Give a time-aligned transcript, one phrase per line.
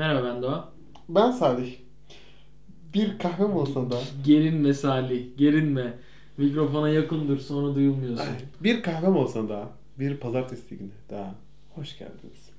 [0.00, 0.72] Merhaba ben Doğa.
[1.08, 1.72] Ben Salih.
[2.94, 3.98] Bir kahve olsa da.
[4.26, 5.94] Gerinme Salih, gerinme.
[6.36, 8.26] Mikrofona yakın dur sonra duyulmuyorsun.
[8.60, 9.68] Bir kahve olsa da.
[9.98, 11.34] Bir pazartesi günü daha.
[11.74, 12.50] Hoş geldiniz.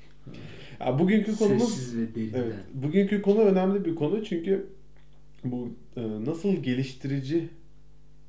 [0.80, 2.40] Ya bugünkü konumuz Sessiz ve derinden.
[2.40, 4.68] evet, bugünkü konu önemli bir konu çünkü
[5.44, 7.50] bu e, nasıl geliştirici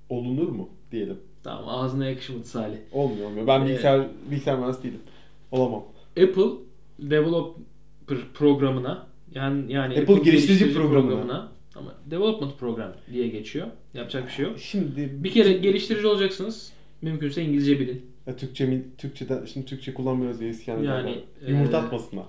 [0.09, 1.19] olunur mu diyelim.
[1.43, 2.79] Tamam ağzına yakışmadı Salih.
[2.93, 3.47] Olmuyor olmuyor.
[3.47, 3.69] Ben Evet.
[3.69, 5.01] bilgisayar bilgisayar mühendisi değilim.
[5.51, 5.85] Olamam.
[6.17, 6.51] Apple
[6.99, 7.63] Developer
[8.35, 11.53] programına yani yani Apple geliştirici programına.
[11.75, 13.67] ama development program diye geçiyor.
[13.95, 14.59] Yapacak bir şey yok.
[14.59, 16.73] Şimdi Bir kere geliştirici olacaksınız.
[17.03, 18.07] Mümkünse İngilizce bilin.
[18.27, 22.27] Ya Türkçe mi Türkçeden şimdi Türkçe kullanmıyoruz diye isyan Yani, yani, Yumurta e, atmasınlar.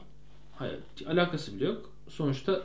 [0.52, 0.76] Hayır,
[1.08, 1.90] alakası bile yok.
[2.10, 2.64] Sonuçta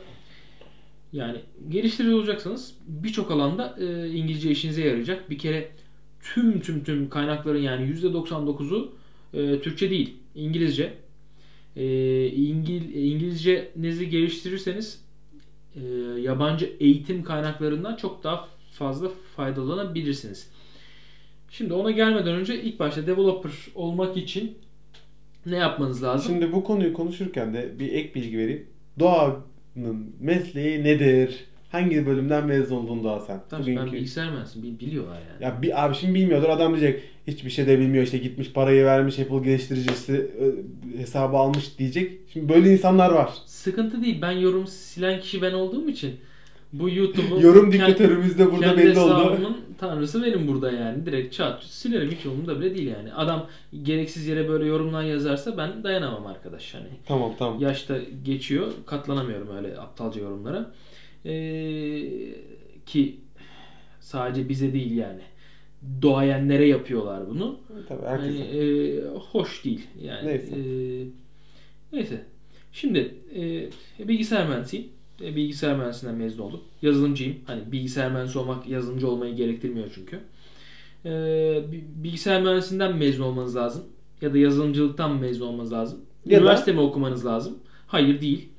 [1.13, 5.29] yani geliştirici olacaksanız birçok alanda e, İngilizce işinize yarayacak.
[5.29, 5.71] Bir kere
[6.21, 8.93] tüm tüm tüm kaynakların yani %99'u
[9.33, 10.93] e, Türkçe değil, İngilizce.
[11.79, 15.05] E, İngil, İngilizcenizi geliştirirseniz
[16.21, 20.49] yabancı eğitim kaynaklarından çok daha fazla faydalanabilirsiniz.
[21.49, 24.57] Şimdi ona gelmeden önce ilk başta developer olmak için
[25.45, 26.31] ne yapmanız lazım?
[26.33, 28.67] Şimdi bu konuyu konuşurken de bir ek bilgi vereyim.
[28.99, 31.45] Doğanın mesleği nedir?
[31.69, 33.41] Hangi bölümden mezun oldun Doğa sen?
[33.49, 34.67] Tabii Bugünkü- ben bilgisayar mühendisiyim.
[34.79, 35.43] Bil- Biliyorlar yani.
[35.43, 39.19] Ya bir abi şimdi bilmiyordur adam diyecek hiçbir şey de bilmiyor işte gitmiş parayı vermiş
[39.19, 40.31] Apple geliştiricisi
[40.95, 42.11] e, hesabı almış diyecek.
[42.33, 43.29] Şimdi böyle insanlar var.
[43.45, 44.21] Sıkıntı değil.
[44.21, 46.15] Ben yorum silen kişi ben olduğum için
[46.73, 49.15] bu YouTube'u Yorum diktatörümüz de burada kendi belli oldu.
[49.19, 51.05] hesabımın tanrısı benim burada yani.
[51.05, 53.13] Direkt çat silerim hiç umurumda bile değil yani.
[53.13, 53.47] Adam
[53.83, 56.87] gereksiz yere böyle yorumlar yazarsa ben dayanamam arkadaş hani.
[57.07, 57.59] Tamam tamam.
[57.61, 58.67] Yaşta geçiyor.
[58.85, 60.71] Katlanamıyorum öyle aptalca yorumlara.
[61.25, 62.35] Ee,
[62.85, 63.15] ki
[63.99, 65.21] sadece bize değil yani.
[66.01, 67.59] Doğayenlere yapıyorlar bunu.
[67.87, 68.43] Tabii Yani, herkese.
[68.43, 69.87] e, hoş değil.
[70.01, 70.55] Yani, Neyse.
[70.55, 70.61] e,
[71.93, 72.23] neyse.
[72.71, 73.15] Şimdi
[73.99, 74.87] e, bilgisayar mühendisiyim.
[75.21, 76.61] E, bilgisayar mühendisinden mezun oldum.
[76.81, 77.35] Yazılımcıyım.
[77.45, 80.19] Hani bilgisayar mühendisi olmak yazılımcı olmayı gerektirmiyor çünkü.
[81.05, 81.11] E,
[81.71, 83.83] bi- bilgisayar mühendisinden mezun olmanız lazım.
[84.21, 85.99] Ya da yazılımcılıktan mezun olmanız lazım.
[86.25, 87.57] Ya da- Üniversite mi okumanız lazım?
[87.87, 88.49] Hayır değil.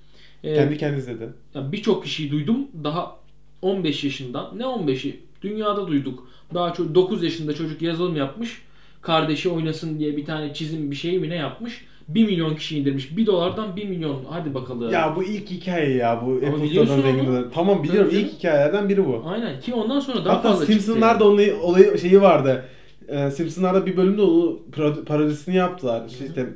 [0.45, 1.29] E, Kendi kendinize de.
[1.55, 2.59] ya Birçok kişiyi duydum.
[2.85, 3.17] Daha
[3.63, 4.59] 15 yaşından.
[4.59, 5.21] Ne 15'i?
[5.43, 6.29] Dünyada duyduk.
[6.55, 8.63] Daha çok 9 yaşında çocuk yazılım yapmış.
[9.03, 11.85] Kardeşi oynasın diye bir tane çizim bir şey mi ne yapmış?
[12.09, 13.17] 1 milyon kişi indirmiş.
[13.17, 14.25] 1 dolardan 1 milyon.
[14.31, 14.91] Hadi bakalım.
[14.93, 17.51] Ya bu ilk hikaye ya bu Apple Store'dan zengin olan.
[17.55, 19.23] Tamam biliyorum Tabii ilk hikayelerden biri bu.
[19.27, 20.83] Aynen ki ondan sonra daha Hatta fazla çıktı.
[20.83, 21.53] Simpsonlarda yani.
[21.53, 22.65] onun olayı şeyi vardı.
[23.09, 26.03] Ee, Simpsonlarda bir bölümde onu parod- parodisini yaptılar.
[26.09, 26.47] İşte, işte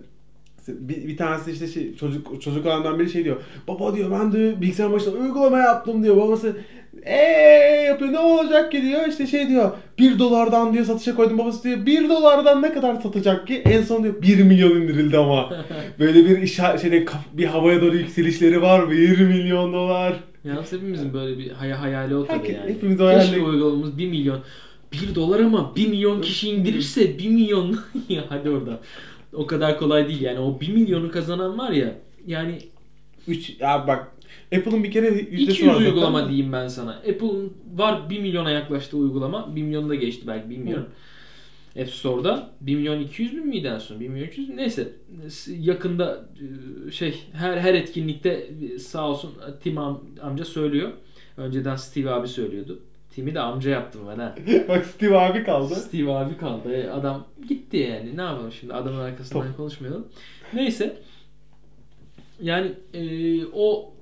[0.72, 3.36] bir, bir tanesi işte şey, çocuk çocuklardan biri şey diyor.
[3.68, 6.16] Baba diyor ben de bilgisayar başında uygulama yaptım diyor.
[6.16, 6.56] Babası
[7.06, 9.08] eee yapıyor ne olacak ki diyor.
[9.08, 11.38] İşte şey diyor 1 dolardan diyor satışa koydum.
[11.38, 13.54] Babası diyor 1 dolardan ne kadar satacak ki?
[13.64, 15.50] En son diyor 1 milyon indirildi ama.
[15.98, 18.90] Böyle bir işaret şeyde bir havaya doğru yükselişleri var.
[18.90, 20.14] 1 milyon dolar.
[20.44, 22.70] Yalnız hepimizin böyle bir hay- hayali o tabii Herkes- yani.
[22.70, 24.38] hepimiz o Keşke hayali- uygulamamız 1 milyon.
[24.92, 27.76] 1 dolar ama 1 milyon kişi indirirse 1 milyon
[28.28, 28.80] hadi orada.
[29.34, 30.38] O kadar kolay değil yani.
[30.38, 31.94] O 1 milyonu kazanan var ya
[32.26, 32.58] yani
[33.28, 34.10] 3 ya bak
[34.56, 35.86] Apple'ın bir kere yüzdesi 200 var zaten.
[35.86, 36.90] uygulama diyeyim ben sana.
[36.90, 39.56] Apple'ın var 1 milyona yaklaştığı uygulama.
[39.56, 40.86] 1 milyonu da geçti belki bilmiyorum.
[41.80, 44.00] App Store'da 1 milyon 200 bin miydi en son?
[44.00, 44.88] 1 milyon 300 bin neyse.
[45.58, 46.28] Yakında
[46.92, 49.30] şey her her etkinlikte sağ olsun
[49.62, 50.90] Tim am- amca söylüyor.
[51.36, 52.82] Önceden Steve abi söylüyordu.
[53.14, 54.34] Tim'i de amca yaptım ben ha.
[54.68, 55.74] Bak Steve abi kaldı.
[55.74, 56.74] Steve abi kaldı.
[56.74, 58.16] E, Adam gitti yani.
[58.16, 59.56] Ne yapalım şimdi adamın arkasından Top.
[59.56, 60.08] konuşmayalım.
[60.52, 60.96] Neyse.
[62.42, 63.00] Yani e,
[63.46, 63.92] o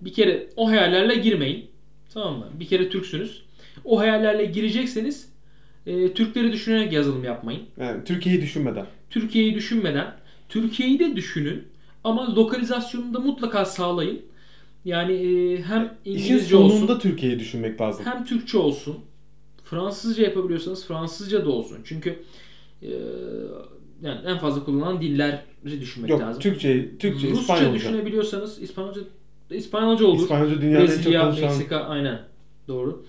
[0.00, 1.70] bir kere o hayallerle girmeyin.
[2.14, 2.46] Tamam mı?
[2.60, 3.44] Bir kere Türksünüz.
[3.84, 5.32] O hayallerle girecekseniz
[5.86, 7.62] e, Türkleri düşünerek yazılım yapmayın.
[7.76, 8.86] Yani Türkiye'yi düşünmeden.
[9.10, 10.14] Türkiye'yi düşünmeden
[10.48, 11.68] Türkiye'yi de düşünün
[12.04, 14.22] ama lokalizasyonunu da mutlaka sağlayın.
[14.84, 18.04] Yani e, hem İşin İngilizce sonunda olsun Türkiye'yi düşünmek lazım.
[18.06, 18.98] hem Türkçe olsun.
[19.64, 21.78] Fransızca yapabiliyorsanız Fransızca da olsun.
[21.84, 22.22] Çünkü
[22.82, 22.90] e,
[24.02, 25.40] yani en fazla kullanılan dilleri
[25.80, 26.42] düşünmek Yok lazım.
[26.42, 27.74] Türkçe, Türkçe, Rusça İspanyolca.
[27.74, 29.00] düşünebiliyorsanız İspanyolca
[29.50, 30.22] İspanyolca olur.
[30.22, 31.50] İspanyolca dünyanın en çok Brezilya, konuşulan...
[31.50, 32.20] Meksika aynen.
[32.68, 33.04] Doğru.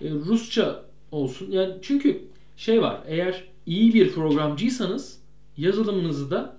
[0.00, 1.50] E, Rusça olsun.
[1.50, 2.20] Yani çünkü
[2.56, 3.00] şey var.
[3.06, 5.18] Eğer iyi bir programcıysanız
[5.56, 6.56] yazılımınızı da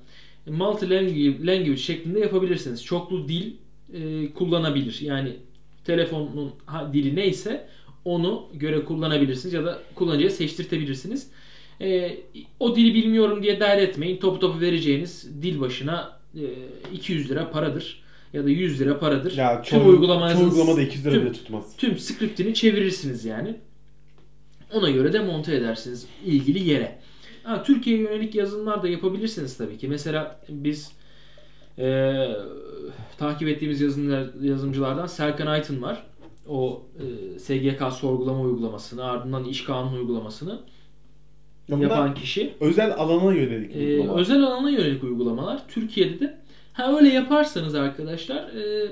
[0.48, 0.90] multi
[1.48, 2.86] language şeklinde yapabilirsiniz.
[2.86, 3.54] Çoklu dil
[3.94, 4.98] e, kullanabilir.
[5.02, 5.36] Yani
[5.84, 6.52] telefonun
[6.94, 7.68] dili neyse
[8.06, 11.28] onu göre kullanabilirsiniz ya da kullanıcıya seçtirtebilirsiniz.
[11.82, 12.18] E,
[12.60, 14.18] o dili bilmiyorum diye dert etmeyin.
[14.18, 16.42] Topu topu vereceğiniz dil başına e,
[16.94, 18.04] 200 lira paradır
[18.34, 19.38] ya da 100 lira paradır.
[19.38, 21.78] Ya tüm çoğu, uygulamanızın çoğu uygulamada 200 lira tüm- bile tutmaz.
[21.78, 23.56] tüm skriptini çevirirsiniz yani.
[24.74, 27.00] Ona göre de monte edersiniz ilgili yere.
[27.44, 29.88] Ha, Türkiye'ye yönelik yazılımlar da yapabilirsiniz tabii ki.
[29.88, 30.92] Mesela biz
[31.82, 32.28] Ee,
[33.20, 36.04] takip ettiğimiz yazımlar, yazımcılardan Serkan Aytın var.
[36.48, 36.84] O
[37.36, 40.60] e, SGK sorgulama uygulamasını ardından iş kanunu uygulamasını
[41.70, 42.54] bunlar yapan kişi.
[42.60, 43.76] özel alana yönelik.
[43.76, 44.20] Ee, uygulama.
[44.20, 45.68] özel alana yönelik uygulamalar.
[45.68, 46.38] Türkiye'de de
[46.74, 48.92] ha öyle yaparsanız arkadaşlar e,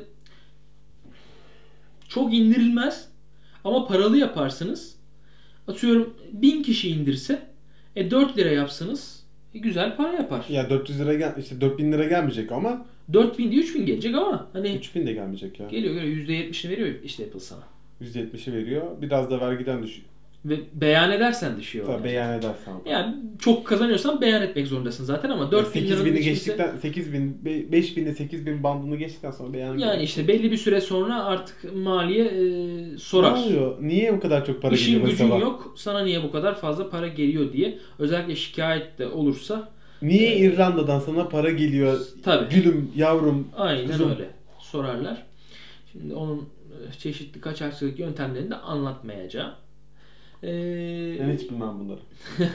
[2.07, 3.09] çok indirilmez
[3.63, 4.97] ama paralı yaparsınız.
[5.67, 7.47] Atıyorum 1000 kişi indirse
[7.95, 9.16] e 4 lira yapsanız
[9.53, 10.45] e, güzel para yapar.
[10.49, 14.75] Ya 400 lira gel işte 4000 lira gelmeyecek ama 4000 değil 3000 gelecek ama hani
[14.75, 15.67] 3000 de gelmeyecek ya.
[15.67, 17.63] geliyor geliyor %70'ini veriyor işte Apple sana.
[18.01, 19.01] %70'i veriyor.
[19.01, 20.07] Biraz da vergiden düşüyor.
[20.49, 21.85] Ve beyan edersen düşüyor.
[21.85, 22.03] Tabii yani.
[22.05, 22.73] beyan edersen.
[22.85, 27.39] Yani çok kazanıyorsan beyan etmek zorundasın zaten ama 4000 liranın 8000'i içindeyse- geçtikten 8000
[27.71, 32.25] 5000 ile 8000 bandını geçtikten sonra beyan yani işte belli bir süre sonra artık maliye
[32.25, 33.33] e, sorar.
[33.35, 33.75] Ne oluyor?
[33.81, 35.41] Niye bu kadar çok para İşin geliyor gücün mesela?
[35.45, 39.69] yok sana niye bu kadar fazla para geliyor diye özellikle şikayet de olursa
[40.01, 41.99] Niye Ee, İrlanda'dan sana para geliyor?
[42.23, 43.47] tabii Gülüm, yavrum.
[43.57, 44.09] aynen kızım.
[44.11, 44.29] öyle
[44.59, 45.23] sorarlar.
[45.91, 49.51] Şimdi onun e, çeşitli kaçakçılık yöntemlerini de anlatmayacağım.
[50.43, 51.99] Ee, Ben hiç bilmem bunları.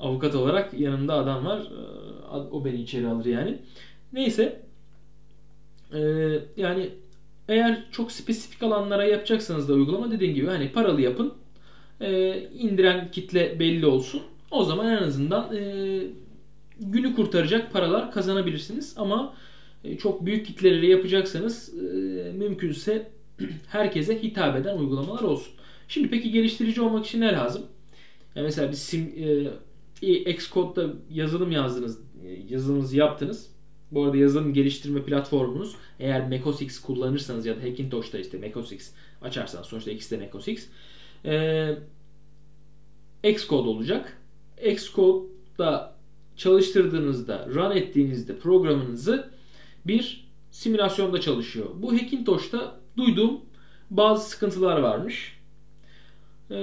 [0.00, 1.58] avukat olarak yanımda adam var.
[1.58, 3.58] Ee, O beni içeri alır yani.
[4.12, 4.62] Neyse.
[5.94, 5.98] Ee,
[6.56, 6.90] yani
[7.48, 11.34] eğer çok spesifik alanlara yapacaksanız da uygulama dediğim gibi hani paralı yapın.
[12.00, 14.22] Ee, indiren kitle belli olsun.
[14.50, 16.00] O zaman en azından e,
[16.80, 18.94] günü kurtaracak paralar kazanabilirsiniz.
[18.96, 19.34] Ama
[19.84, 21.82] e, çok büyük kitleleri yapacaksanız e,
[22.32, 23.10] mümkünse
[23.68, 25.52] herkese hitap eden uygulamalar olsun.
[25.88, 27.66] Şimdi peki geliştirici olmak için ne lazım?
[28.34, 29.14] Ya mesela bir sim,
[30.02, 33.50] e, Xcode'da yazılım yazdınız, e, yazılımınızı yaptınız.
[33.90, 38.90] Bu arada yazılım geliştirme platformunuz eğer macOS X kullanırsanız ya da Hackintosh'ta işte macOS X
[39.22, 40.66] açarsanız sonuçta ikisi de macOS X.
[41.24, 41.78] E,
[43.24, 44.18] Xcode olacak.
[44.64, 45.96] Xcode'da
[46.36, 49.30] çalıştırdığınızda, run ettiğinizde programınızı
[49.86, 51.66] bir simülasyonda çalışıyor.
[51.76, 53.40] Bu Hackintosh'ta duyduğum
[53.90, 55.37] bazı sıkıntılar varmış.
[56.50, 56.56] Ee,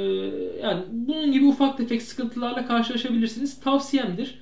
[0.61, 3.59] yani bunun gibi ufak tefek sıkıntılarla karşılaşabilirsiniz.
[3.59, 4.39] Tavsiyemdir.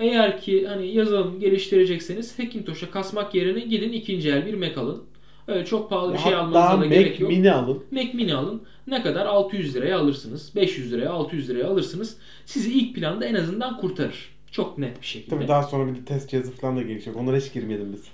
[0.00, 5.02] Eğer ki hani yazılım geliştirecekseniz Hackintosh'a kasmak yerine gidin ikinci el bir Mac alın.
[5.48, 7.30] Öyle çok pahalı bir şey almanıza da Mac gerek yok.
[7.30, 7.84] Mini alın.
[7.90, 8.62] Mac Mini alın.
[8.86, 9.26] Ne kadar?
[9.26, 10.52] 600 liraya alırsınız.
[10.56, 12.16] 500 liraya, 600 liraya alırsınız.
[12.46, 14.38] Sizi ilk planda en azından kurtarır.
[14.50, 15.34] Çok net bir şekilde.
[15.34, 17.16] Tabii daha sonra bir de test cihazı falan da gelecek.
[17.16, 18.04] Onlara hiç girmeyelim biz.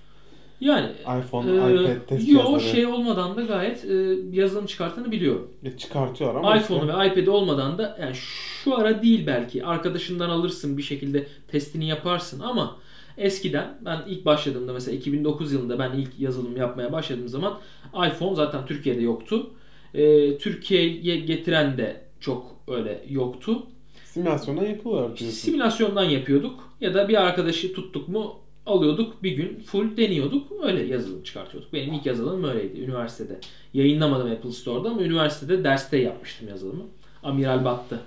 [0.64, 0.86] Yani
[1.20, 2.60] iPhone, e, iPad test yo, cihazları.
[2.60, 5.50] şey olmadan da gayet e, yazılım çıkarttığını biliyorum.
[5.64, 10.78] E, çıkartıyorlar ama iPhone'u ve iPad'i olmadan da yani şu ara değil belki arkadaşından alırsın
[10.78, 12.76] bir şekilde testini yaparsın ama
[13.18, 17.58] eskiden ben ilk başladığımda mesela 2009 yılında ben ilk yazılım yapmaya başladığım zaman
[18.06, 19.50] iPhone zaten Türkiye'de yoktu.
[19.94, 23.62] Ee, Türkiye'ye getiren de çok öyle yoktu.
[24.04, 25.38] simülasyondan yapıyorlar diyorsun.
[25.38, 31.22] Simülasyondan yapıyorduk ya da bir arkadaşı tuttuk mu alıyorduk bir gün full deniyorduk öyle yazılım
[31.22, 31.72] çıkartıyorduk.
[31.72, 33.40] Benim ilk yazılımım öyleydi üniversitede.
[33.74, 36.84] Yayınlamadım Apple Store'da ama üniversitede derste yapmıştım yazılımı.
[37.22, 38.00] Amiral battı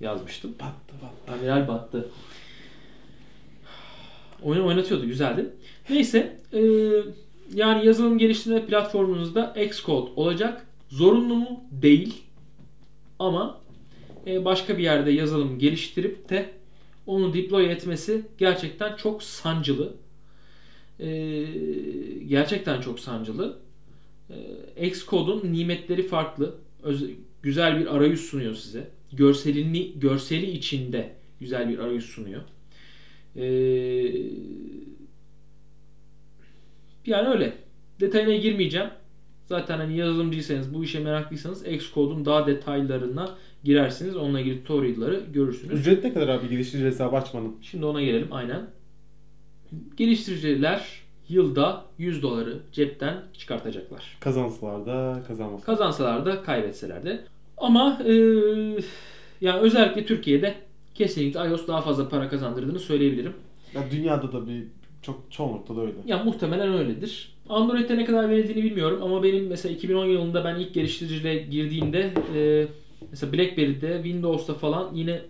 [0.00, 0.54] yazmıştım.
[0.60, 1.32] Battı battı.
[1.32, 2.08] Amiral battı.
[4.42, 5.50] Oyunu oynatıyordu güzeldi.
[5.90, 6.60] Neyse e,
[7.54, 10.66] yani yazılım geliştirme platformunuzda Xcode olacak.
[10.88, 11.64] Zorunlu mu?
[11.70, 12.22] Değil.
[13.18, 13.60] Ama
[14.26, 16.50] e, başka bir yerde yazılım geliştirip de
[17.06, 19.94] onu deploy etmesi gerçekten çok sancılı.
[21.00, 21.08] E,
[22.26, 23.58] gerçekten çok sancılı.
[24.76, 26.54] E, Xcode'un nimetleri farklı.
[26.82, 27.10] Öz-
[27.42, 28.88] güzel bir arayüz sunuyor size.
[29.12, 32.42] Görselini görseli içinde güzel bir arayüz sunuyor.
[33.36, 33.44] E,
[37.06, 37.52] yani öyle.
[38.00, 38.88] Detayına girmeyeceğim.
[39.44, 44.16] Zaten hani yazılımcıysanız, bu işe meraklıysanız Xcode'un daha detaylarına girersiniz.
[44.16, 45.80] Onunla ilgili tutorial'ları görürsünüz.
[45.80, 47.56] Ücret ne kadar abi geliştirici hesabı açmanın?
[47.62, 48.66] Şimdi ona gelelim aynen.
[49.96, 54.16] Geliştiriciler yılda 100 doları cepten çıkartacaklar.
[54.20, 55.66] Kazansalar da kazanmasalar.
[55.66, 57.20] Kazansalar da kaybetseler de.
[57.56, 58.12] Ama e,
[59.40, 60.54] yani özellikle Türkiye'de
[60.94, 63.32] kesinlikle iOS daha fazla para kazandırdığını söyleyebilirim.
[63.74, 64.62] Ya dünyada da bir
[65.02, 65.92] çok çoğunlukta da öyle.
[66.06, 67.34] Ya muhtemelen öyledir.
[67.48, 72.66] Android'de ne kadar verildiğini bilmiyorum ama benim mesela 2010 yılında ben ilk geliştiriciliğe girdiğimde e,
[73.10, 75.22] mesela BlackBerry'de, Windows'ta falan yine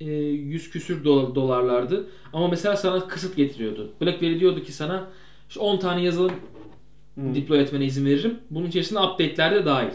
[0.00, 2.06] e, 100 küsür dolar, dolarlardı.
[2.32, 3.92] Ama mesela sana kısıt getiriyordu.
[4.00, 5.08] BlackBerry diyordu ki sana
[5.48, 6.32] işte 10 tane yazılım
[7.14, 7.34] Hı.
[7.34, 8.38] deploy etmene izin veririm.
[8.50, 9.94] Bunun içerisinde update'ler de dahil.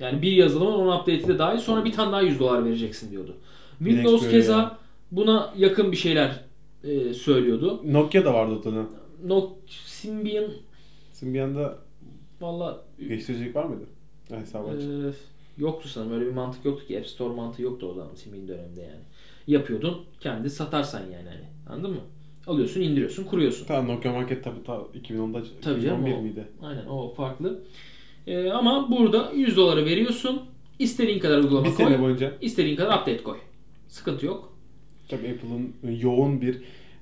[0.00, 1.58] Yani bir yazılımın 10 update'i de dahil.
[1.58, 3.36] Sonra bir tane daha 100 dolar vereceksin diyordu.
[3.78, 4.78] Windows BlackBerry keza ya.
[5.10, 6.44] buna yakın bir şeyler
[6.84, 7.82] e, söylüyordu.
[7.84, 8.88] Nokia da vardı o dönem.
[9.24, 10.44] No, Symbian
[11.12, 11.78] Symbian'da
[12.40, 13.84] valla geliştiricilik var mıydı?
[14.28, 14.82] Hesabı aç.
[15.60, 16.12] Yoktu sanırım.
[16.12, 16.98] Öyle bir mantık yoktu ki.
[16.98, 19.00] App Store mantığı yoktu o zaman Symbian döneminde yani.
[19.46, 20.00] Yapıyordun.
[20.20, 21.28] Kendi satarsan yani.
[21.28, 21.74] Hani.
[21.76, 22.00] Anladın mı?
[22.46, 23.66] Alıyorsun, indiriyorsun, kuruyorsun.
[23.66, 26.44] Tamam Nokia Market tabii ta 2010'da Tabii canım 2011 o, miydi?
[26.62, 27.60] Aynen o farklı.
[28.26, 30.42] Ee, ama burada 100 dolara veriyorsun.
[30.78, 31.86] İstediğin kadar uygulama Bir koy.
[31.86, 33.38] sene boyunca istediğin kadar update koy.
[33.88, 34.52] Sıkıntı yok.
[35.08, 36.58] tabii Apple'ın yoğun bir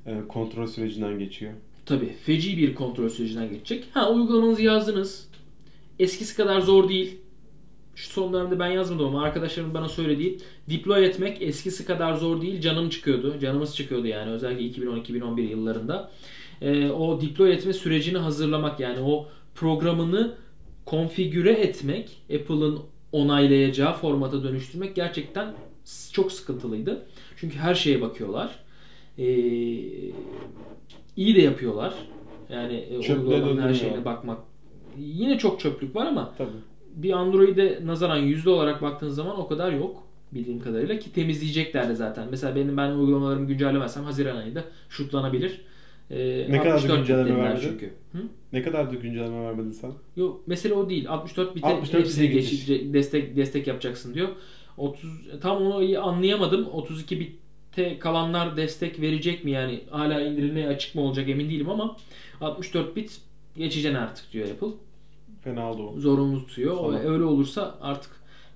[0.06, 1.52] e, kontrol sürecinden geçiyor.
[1.86, 3.84] Tabii feci bir kontrol sürecinden geçecek.
[3.94, 5.28] Ha uygulamanızı yazdınız.
[5.98, 7.18] Eskisi kadar zor değil.
[7.98, 10.38] Şu dönemde ben yazmadım ama arkadaşlarım bana söylediği
[10.70, 12.60] deploy etmek eskisi kadar zor değil.
[12.60, 13.38] Canım çıkıyordu.
[13.40, 16.10] Canımız çıkıyordu yani özellikle 2010-2011 yıllarında.
[16.62, 20.34] Ee, o deploy etme sürecini hazırlamak yani o programını
[20.84, 22.80] konfigüre etmek, Apple'ın
[23.12, 25.54] onaylayacağı formata dönüştürmek gerçekten
[26.12, 27.06] çok sıkıntılıydı.
[27.36, 28.58] Çünkü her şeye bakıyorlar.
[29.18, 29.24] Ee,
[31.16, 31.94] iyi de yapıyorlar.
[32.48, 34.38] Yani e, Çöple uygulamanın her şeyine bakmak.
[34.98, 36.50] Yine çok çöplük var ama Tabii.
[37.02, 40.02] Bir Android'e nazaran yüzde olarak baktığın zaman o kadar yok
[40.32, 42.28] bildiğim kadarıyla ki temizleyecekler de zaten.
[42.30, 45.60] Mesela benim ben uygulamalarımı güncellemezsem Haziran ayında şutlanabilir.
[46.10, 47.62] Ee, Ne kadar da 64 güncelleme dediler vermedi?
[47.70, 47.86] Çünkü.
[48.12, 48.18] Hı?
[48.52, 49.90] Ne kadar da güncelleme vermedin sen?
[50.16, 51.08] Yok mesele o değil.
[51.08, 52.66] 64 bite 64 hepsine bite geçiş.
[52.66, 54.28] geçici- destek destek yapacaksın diyor.
[54.76, 55.10] 30
[55.42, 56.66] tam onu anlayamadım.
[56.72, 61.96] 32 bitte kalanlar destek verecek mi yani hala indirilmeye açık mı olacak emin değilim ama
[62.40, 63.20] 64 bit
[63.56, 64.68] geçeceksin artık diyor Apple.
[65.44, 66.00] Fena oldu o.
[66.00, 66.76] Zorunlu tutuyor.
[66.76, 66.94] Tamam.
[67.04, 68.10] Öyle olursa artık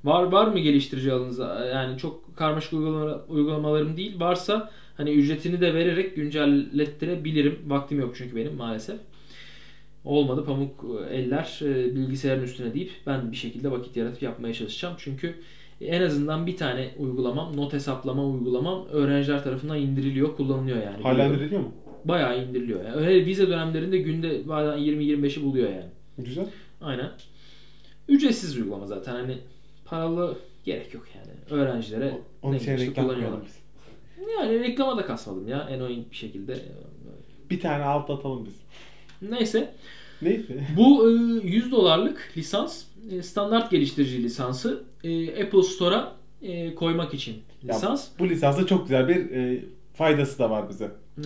[0.04, 1.66] var var mı geliştirici alanınıza?
[1.66, 4.20] Yani çok karmaşık uygulama, uygulamalarım değil.
[4.20, 7.58] Varsa hani ücretini de vererek güncellettirebilirim.
[7.66, 8.96] Vaktim yok çünkü benim maalesef.
[10.04, 14.94] Olmadı pamuk eller e, bilgisayarın üstüne deyip ben bir şekilde vakit yaratıp yapmaya çalışacağım.
[14.98, 15.34] Çünkü
[15.80, 21.02] en azından bir tane uygulamam, not hesaplama uygulamam öğrenciler tarafından indiriliyor, kullanılıyor yani.
[21.02, 21.72] Hala indiriliyor mu?
[22.04, 22.84] Bayağı indiriliyor.
[22.84, 25.90] Yani öyle vize dönemlerinde günde bazen 20-25'i buluyor yani.
[26.18, 26.46] Güzel.
[26.82, 27.10] Aynen.
[28.08, 29.38] Ücretsiz uygulama zaten hani
[29.84, 31.60] paralı gerek yok yani.
[31.62, 33.40] Öğrencilere Onun ne için reklam kullanıyorlar.
[34.38, 36.58] Yani reklama da kasmadım ya en bir şekilde.
[37.50, 38.54] Bir tane alt atalım biz.
[39.30, 39.74] Neyse.
[40.22, 40.66] Neyse.
[40.76, 41.12] Bu e,
[41.46, 46.12] 100 dolarlık lisans e, standart geliştirici lisansı e, Apple Store'a
[46.42, 48.08] e, koymak için Ya, lisans.
[48.18, 50.90] bu lisansta çok güzel bir e, faydası da var bize.
[51.18, 51.24] Ne?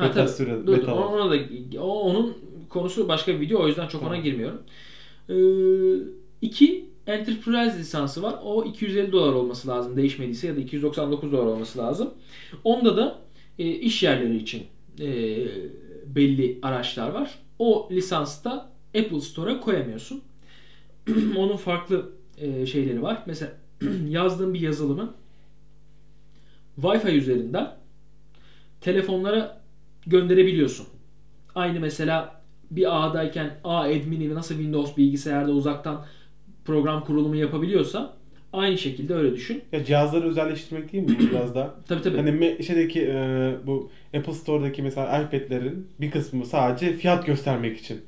[0.00, 0.30] Beta tabii.
[0.30, 0.78] süre- Dur, dur.
[0.78, 1.02] beta var.
[1.02, 1.36] ona da
[1.80, 2.38] o, onun
[2.72, 4.14] konusu başka bir video o yüzden çok Tamam.
[4.16, 4.62] ona girmiyorum.
[5.28, 5.34] Ee,
[6.42, 8.34] iki Enterprise lisansı var.
[8.42, 12.10] O 250 dolar olması lazım değişmediyse ya da 299 dolar olması lazım.
[12.64, 13.18] Onda da
[13.58, 14.66] e, iş yerleri için
[15.00, 15.36] e,
[16.06, 17.38] belli araçlar var.
[17.58, 20.22] O lisansta Apple Store'a koyamıyorsun.
[21.36, 23.22] Onun farklı e, şeyleri var.
[23.26, 23.52] Mesela
[24.08, 25.14] yazdığın bir yazılımı
[26.80, 27.76] Wi-Fi üzerinden
[28.80, 29.62] telefonlara
[30.06, 30.86] gönderebiliyorsun.
[31.54, 32.41] Aynı mesela
[32.76, 36.04] bir ağdayken ağ admini nasıl Windows bilgisayarda uzaktan
[36.64, 38.14] program kurulumu yapabiliyorsa
[38.52, 39.62] aynı şekilde öyle düşün.
[39.72, 41.74] Ya cihazları özelleştirmek değil mi biraz da?
[41.88, 42.16] Tabii tabii.
[42.16, 48.00] Hani şeydeki e, bu Apple Store'daki mesela iPad'lerin bir kısmı sadece fiyat göstermek için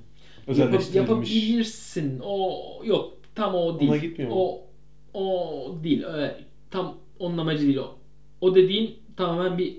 [0.47, 0.95] özelleştirilmiş.
[1.11, 2.21] yapabilirsin.
[2.25, 3.13] O yok.
[3.35, 3.91] Tam o değil.
[3.91, 4.37] Ona gitmiyor mu?
[4.39, 4.65] O
[5.15, 6.05] o değil.
[6.05, 6.37] Öyle,
[6.71, 7.97] tam onun amacı değil o.
[8.41, 9.77] O dediğin tamamen bir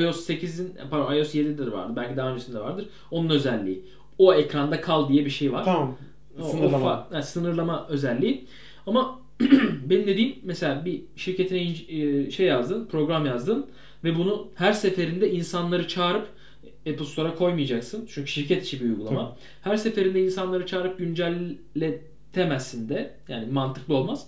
[0.00, 1.92] iOS 8'in pardon iOS 7'de de vardı.
[1.96, 2.86] Belki daha öncesinde vardır.
[3.10, 3.82] Onun özelliği.
[4.18, 5.64] O ekranda kal diye bir şey var.
[5.64, 5.96] Tamam.
[6.40, 6.86] O- o Sınırlama.
[6.86, 8.44] fa- yani sınırlama özelliği.
[8.86, 9.20] Ama
[9.90, 13.66] benim dediğim mesela bir şirketine e, şey yazdın, program yazdın
[14.04, 16.26] ve bunu her seferinde insanları çağırıp
[16.90, 18.06] Apple Store'a koymayacaksın.
[18.08, 19.36] Çünkü şirket içi bir uygulama.
[19.62, 23.14] Her seferinde insanları çağırıp güncelletemezsin de.
[23.28, 24.26] Yani mantıklı olmaz.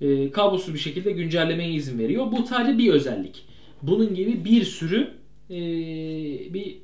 [0.00, 2.32] E, kablosuz bir şekilde güncellemeye izin veriyor.
[2.32, 3.44] Bu sadece bir özellik.
[3.82, 5.10] Bunun gibi bir sürü
[5.50, 5.58] e,
[6.54, 6.78] bir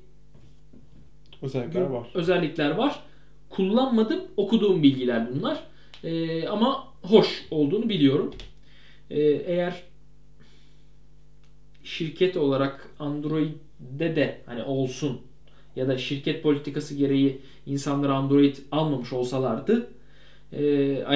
[1.42, 2.08] Özellikler var.
[2.14, 3.02] özellikler var.
[3.50, 5.62] Kullanmadım, okuduğum bilgiler bunlar.
[6.04, 8.34] Ee, ama hoş olduğunu biliyorum.
[9.10, 9.82] Ee, eğer
[11.84, 15.20] şirket olarak Android'de de hani olsun
[15.76, 19.90] ya da şirket politikası gereği insanlar Android almamış olsalardı
[20.52, 20.62] e,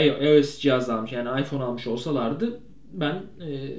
[0.07, 2.61] iOS cihaz almış yani iPhone almış olsalardı
[2.93, 3.79] ben e,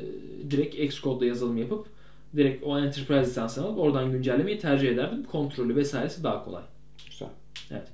[0.52, 1.88] direkt Xcode'da yazılım yapıp
[2.36, 5.24] direkt o Enterprise lisansını alıp oradan güncellemeyi tercih ederdim.
[5.24, 6.64] Kontrolü vesairesi daha kolay.
[7.10, 7.30] Güzel.
[7.72, 7.88] Evet.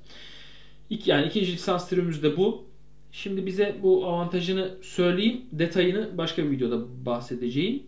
[0.90, 2.64] İki, yani ikinci lisans türümüz de bu.
[3.12, 5.40] Şimdi bize bu avantajını söyleyeyim.
[5.52, 7.82] Detayını başka bir videoda bahsedeceğim.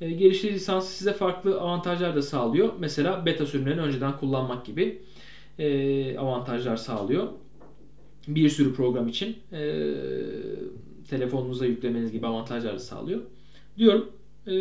[0.00, 2.72] E, geliştirici lisansı size farklı avantajlar da sağlıyor.
[2.78, 5.02] Mesela beta sürümlerini önceden kullanmak gibi
[5.58, 7.28] e, avantajlar sağlıyor.
[8.28, 9.84] Bir sürü program için e,
[11.08, 13.20] telefonunuza yüklemeniz gibi avantajlar sağlıyor.
[13.78, 14.10] Diyorum.
[14.46, 14.54] E,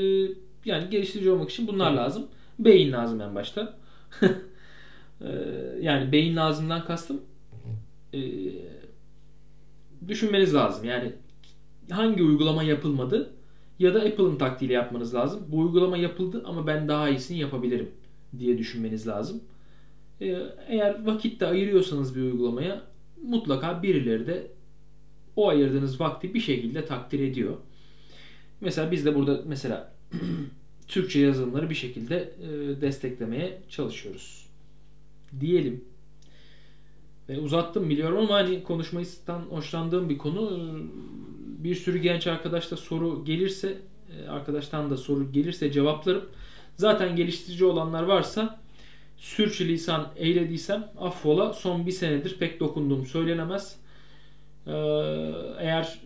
[0.65, 2.27] yani geliştirici olmak için bunlar lazım.
[2.59, 3.77] Beyin lazım en başta.
[5.21, 5.29] E,
[5.81, 7.21] yani beyin lazımdan kastım
[8.13, 8.19] e,
[10.07, 10.85] düşünmeniz lazım.
[10.85, 11.11] Yani
[11.89, 13.33] hangi uygulama yapılmadı
[13.79, 15.43] ya da Apple'ın taktiğiyle yapmanız lazım.
[15.47, 17.91] Bu uygulama yapıldı ama ben daha iyisini yapabilirim
[18.39, 19.41] diye düşünmeniz lazım.
[20.21, 20.37] Ee,
[20.67, 22.81] eğer vakit de ayırıyorsanız bir uygulamaya
[23.23, 24.47] mutlaka birileri de
[25.35, 27.57] o ayırdığınız vakti bir şekilde takdir ediyor.
[28.61, 29.93] Mesela biz de burada mesela
[30.87, 34.45] Türkçe yazılımları bir şekilde e, desteklemeye çalışıyoruz.
[35.39, 35.83] Diyelim.
[37.29, 40.69] Ve uzattım biliyorum ama hani konuşmayısından hoşlandığım bir konu.
[41.57, 43.77] Bir sürü genç arkadaşta soru gelirse,
[44.17, 46.25] e, arkadaştan da soru gelirse cevaplarım.
[46.77, 48.59] Zaten geliştirici olanlar varsa
[49.17, 51.53] sürçülisan eylediysem affola.
[51.53, 53.75] Son bir senedir pek dokunduğum söylenemez.
[54.67, 54.71] Ee,
[55.59, 55.99] eğer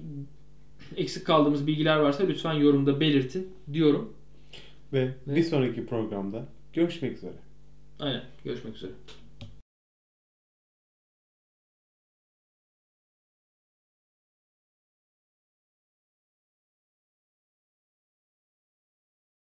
[0.95, 4.13] eksik kaldığımız bilgiler varsa lütfen yorumda belirtin diyorum.
[4.93, 7.33] Ve bir sonraki programda görüşmek üzere.
[7.99, 8.23] Aynen.
[8.43, 8.91] Görüşmek üzere.